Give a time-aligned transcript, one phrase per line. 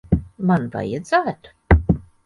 [0.51, 1.55] Man vajadzētu?